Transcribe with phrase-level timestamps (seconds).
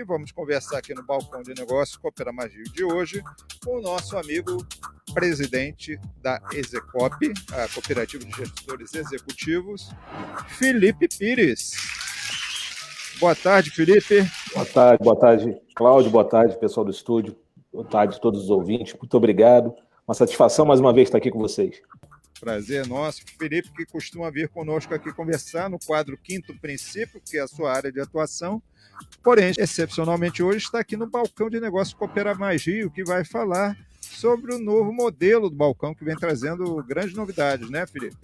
[0.00, 3.22] E vamos conversar aqui no Balcão de Negócios Coopera Magio de hoje
[3.62, 4.66] com o nosso amigo
[5.12, 7.14] presidente da Execop,
[7.52, 9.90] a Cooperativa de Gestores Executivos,
[10.56, 11.72] Felipe Pires.
[13.20, 14.26] Boa tarde, Felipe.
[14.54, 17.36] Boa tarde, boa tarde, Cláudio, boa tarde, pessoal do estúdio,
[17.70, 19.74] boa tarde a todos os ouvintes, muito obrigado.
[20.08, 21.82] Uma satisfação mais uma vez estar aqui com vocês.
[22.40, 23.22] Prazer nosso.
[23.38, 27.70] Felipe, que costuma vir conosco aqui conversar no quadro Quinto Princípio, que é a sua
[27.70, 28.62] área de atuação.
[29.22, 34.54] Porém, excepcionalmente hoje está aqui no balcão de negócio Coopera Magio, que vai falar sobre
[34.54, 38.16] o novo modelo do balcão que vem trazendo grandes novidades, né, Felipe?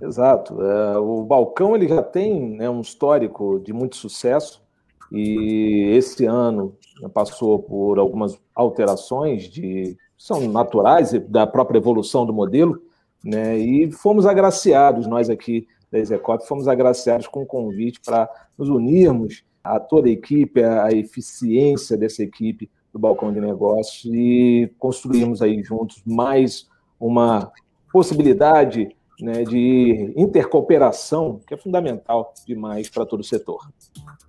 [0.00, 0.62] Exato.
[0.62, 4.62] É, o balcão ele já tem né, um histórico de muito sucesso
[5.10, 6.76] e esse ano
[7.12, 12.82] passou por algumas alterações de são naturais da própria evolução do modelo,
[13.24, 13.58] né?
[13.58, 18.68] E fomos agraciados nós aqui da Execop fomos agraciados com o um convite para nos
[18.68, 25.42] unirmos a toda a equipe, a eficiência dessa equipe do balcão de negócios e construirmos
[25.42, 27.52] aí juntos mais uma
[27.92, 33.68] possibilidade né, de intercooperação que é fundamental demais para todo o setor.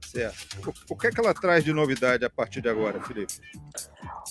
[0.05, 0.73] Certo.
[0.89, 3.33] O, que é que ela traz de novidade a partir de agora, Felipe?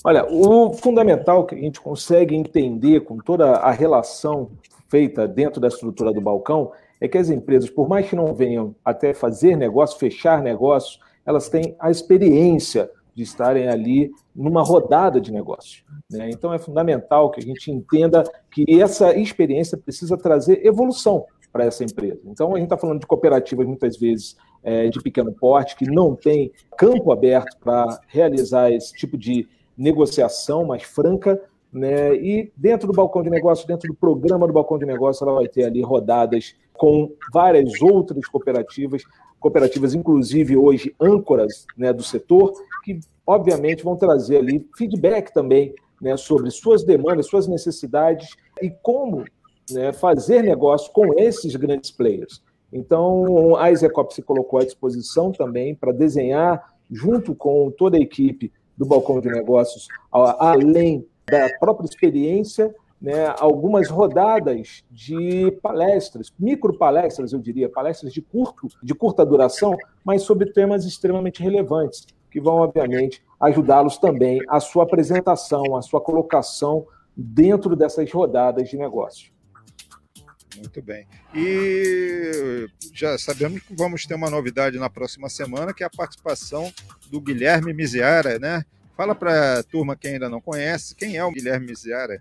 [0.04, 4.50] Olha, o fundamental que a gente consegue entender com toda a relação
[4.88, 8.74] feita dentro da estrutura do balcão é que as empresas, por mais que não venham
[8.84, 15.32] até fazer negócio, fechar negócios, elas têm a experiência de estarem ali numa rodada de
[15.32, 15.84] negócio.
[16.10, 16.30] Né?
[16.30, 21.82] Então é fundamental que a gente entenda que essa experiência precisa trazer evolução para essa
[21.82, 22.20] empresa.
[22.26, 26.14] Então a gente está falando de cooperativas muitas vezes é, de pequeno porte que não
[26.14, 31.40] tem campo aberto para realizar esse tipo de negociação mais franca,
[31.72, 32.14] né?
[32.14, 35.48] E dentro do balcão de negócio, dentro do programa do balcão de negócio, ela vai
[35.48, 39.02] ter ali rodadas com várias outras cooperativas
[39.38, 42.52] cooperativas, inclusive hoje âncoras né, do setor,
[42.84, 48.28] que obviamente vão trazer ali feedback também né, sobre suas demandas, suas necessidades
[48.60, 49.24] e como
[49.70, 52.42] né, fazer negócio com esses grandes players.
[52.72, 58.52] Então, a Execop se colocou à disposição também para desenhar, junto com toda a equipe
[58.78, 67.32] do Balcão de Negócios, além da própria experiência né, algumas rodadas de palestras, micro palestras,
[67.32, 72.56] eu diria, palestras de curto, de curta duração, mas sobre temas extremamente relevantes, que vão,
[72.56, 79.32] obviamente, ajudá-los também a sua apresentação, a sua colocação dentro dessas rodadas de negócio.
[80.56, 81.06] Muito bem.
[81.34, 86.72] E já sabemos que vamos ter uma novidade na próxima semana, que é a participação
[87.10, 88.64] do Guilherme Miziara, né?
[88.96, 92.20] Fala para a turma que ainda não conhece, quem é o Guilherme Miziara?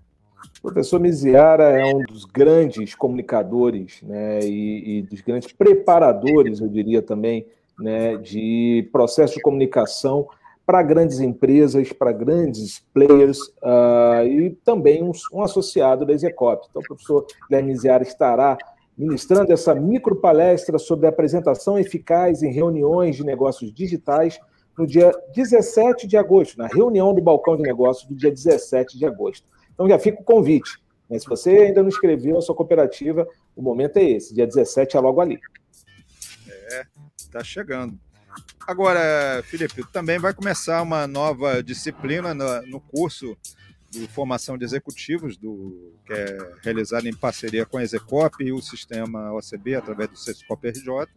[0.60, 6.68] O professor Miziara é um dos grandes comunicadores né, e, e, dos grandes preparadores, eu
[6.68, 7.48] diria também,
[7.80, 10.28] né, de processo de comunicação
[10.68, 16.68] para grandes empresas, para grandes players uh, e também um, um, associado da Execop.
[16.70, 18.58] Então, o professor Guilherme Miziara estará
[18.98, 24.38] ministrando essa micro palestra sobre apresentação eficaz em reuniões de negócios digitais
[24.78, 29.06] no dia 17 de agosto, na reunião do Balcão de Negócios do dia 17 de
[29.06, 29.48] agosto.
[29.74, 30.84] Então já fica o convite.
[31.10, 31.18] Né?
[31.18, 33.26] Se você ainda não inscreveu a sua cooperativa,
[33.56, 34.36] o momento é esse.
[34.36, 35.40] Dia 17 é logo ali.
[36.74, 36.84] É,
[37.18, 37.98] está chegando.
[38.68, 43.38] Agora, Felipe, também vai começar uma nova disciplina no, curso
[43.90, 48.62] de formação de executivos, do, que é realizado em parceria com a Execop e o
[48.62, 51.08] sistema OCB, através do Sescop RJ.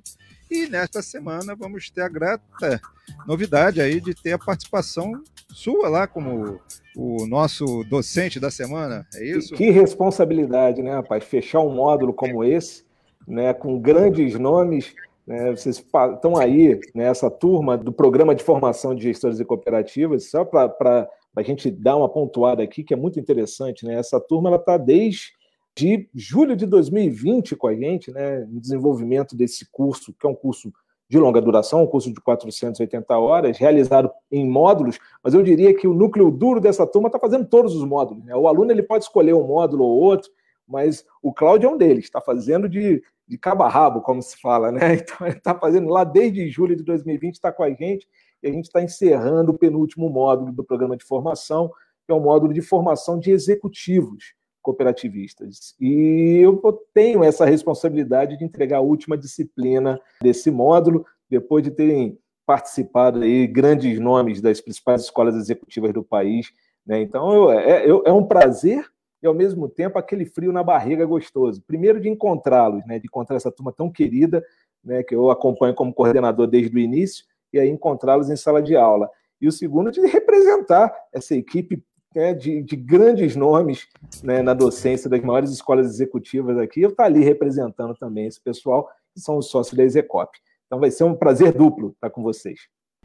[0.50, 2.80] E nesta semana vamos ter a grata
[3.26, 6.60] novidade aí de ter a participação sua lá como
[6.96, 9.54] o nosso docente da semana, é isso?
[9.54, 11.24] Que responsabilidade, né, rapaz?
[11.24, 12.84] Fechar um módulo como esse,
[13.26, 14.94] né, com grandes nomes,
[15.26, 20.30] né, vocês estão aí, né, essa turma do Programa de Formação de Gestores e Cooperativas,
[20.30, 23.94] só para a gente dar uma pontuada aqui, que é muito interessante, né?
[23.94, 25.32] Essa turma está desde
[25.76, 30.34] de julho de 2020 com a gente, né, em desenvolvimento desse curso, que é um
[30.34, 30.72] curso
[31.08, 35.88] de longa duração, um curso de 480 horas, realizado em módulos, mas eu diria que
[35.88, 38.24] o núcleo duro dessa turma está fazendo todos os módulos.
[38.24, 38.34] Né?
[38.36, 40.30] O aluno ele pode escolher um módulo ou outro,
[40.68, 44.36] mas o Cláudio é um deles, está fazendo de, de cabo a rabo, como se
[44.36, 44.80] fala, né?
[45.00, 48.08] Então ele está fazendo lá desde julho de 2020, está com a gente,
[48.42, 51.70] e a gente está encerrando o penúltimo módulo do programa de formação,
[52.04, 54.34] que é o módulo de formação de executivos.
[54.60, 55.74] cooperativistas.
[55.80, 56.60] E eu
[56.92, 63.46] tenho essa responsabilidade de entregar a última disciplina desse módulo, depois de terem participado aí
[63.46, 66.52] grandes nomes das principais escolas executivas do país.
[66.84, 67.00] Né?
[67.00, 68.84] Então, eu, é, eu, é um prazer
[69.22, 71.62] e, ao mesmo tempo, aquele frio na barriga gostoso.
[71.66, 72.98] Primeiro, de encontrá-los, né?
[72.98, 74.44] de encontrar essa turma tão querida,
[74.82, 75.02] né?
[75.02, 79.08] que eu acompanho como coordenador desde o início, e aí encontrá-los em sala de aula.
[79.40, 81.82] E o segundo, de representar essa equipe
[82.14, 83.86] né, de, de, grandes nomes
[84.22, 88.88] né, na docência das maiores escolas executivas aqui, eu estar ali representando também esse pessoal,
[89.14, 90.30] que são os sócios da Execop.
[90.66, 92.60] Então vai ser um prazer duplo estar com vocês.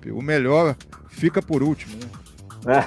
[0.07, 0.75] O melhor
[1.09, 1.95] fica por último,
[2.65, 2.81] né?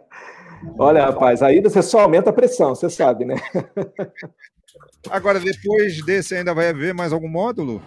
[0.78, 3.36] Olha, rapaz, aí você só aumenta a pressão, você sabe, né?
[5.10, 7.82] Agora, depois desse, ainda vai haver mais algum módulo?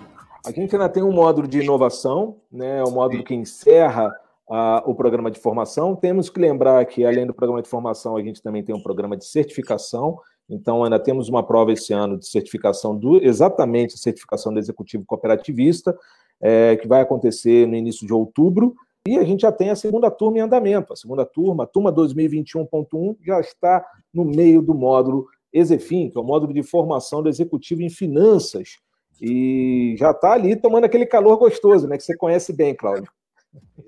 [0.46, 2.84] A gente ainda tem um módulo de inovação, né?
[2.84, 4.08] O módulo que encerra
[4.50, 5.96] uh, o programa de formação.
[5.96, 9.16] Temos que lembrar que, além do programa de formação, a gente também tem um programa
[9.16, 10.20] de certificação.
[10.50, 15.06] Então, ainda temos uma prova esse ano de certificação do exatamente a certificação do executivo
[15.06, 15.98] cooperativista,
[16.42, 18.76] é, que vai acontecer no início de outubro.
[19.06, 20.94] E a gente já tem a segunda turma em andamento.
[20.94, 26.22] A segunda turma, a turma 2021.1, já está no meio do módulo Exefim, que é
[26.22, 28.78] o módulo de formação do executivo em finanças.
[29.22, 31.98] E já está ali tomando aquele calor gostoso, né?
[31.98, 33.12] Que você conhece bem, Cláudio.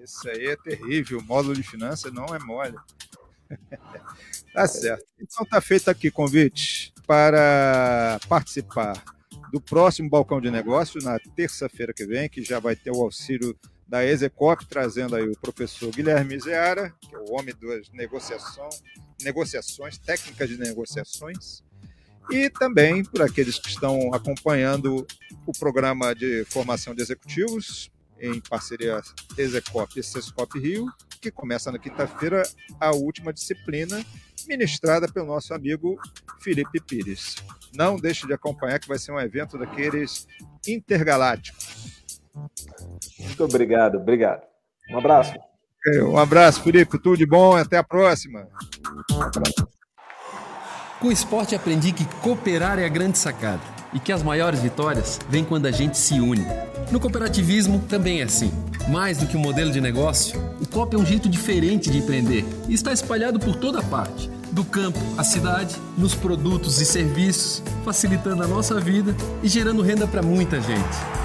[0.04, 1.20] Isso aí é terrível.
[1.20, 2.76] O módulo de finanças não é mole.
[4.54, 5.06] tá certo.
[5.18, 9.02] Então tá feito aqui convite para participar
[9.52, 13.58] do próximo balcão de negócios na terça-feira que vem, que já vai ter o auxílio
[13.88, 18.82] da Execop, trazendo aí o professor Guilherme Zeara, que é o homem das negociações,
[19.22, 21.64] negociações, técnicas de negociações,
[22.32, 25.06] e também por aqueles que estão acompanhando
[25.46, 29.02] o programa de formação de executivos, em parceria
[29.38, 30.88] Execop e Sescop Rio,
[31.22, 32.44] que começa na quinta-feira
[32.80, 34.04] a última disciplina,
[34.48, 35.98] ministrada pelo nosso amigo
[36.40, 37.36] Felipe Pires.
[37.74, 40.28] Não deixe de acompanhar, que vai ser um evento daqueles
[40.68, 41.75] intergalácticos.
[43.20, 44.42] Muito obrigado, obrigado.
[44.92, 45.34] Um abraço.
[46.04, 47.00] Um abraço, Felipe.
[47.00, 47.56] Tudo de bom.
[47.56, 48.48] Até a próxima.
[51.00, 53.62] Com o esporte aprendi que cooperar é a grande sacada
[53.94, 56.46] e que as maiores vitórias vêm quando a gente se une.
[56.92, 58.52] No cooperativismo também é assim.
[58.90, 62.44] Mais do que um modelo de negócio, o COP é um jeito diferente de empreender
[62.68, 68.44] e está espalhado por toda parte do campo à cidade, nos produtos e serviços, facilitando
[68.44, 71.25] a nossa vida e gerando renda para muita gente.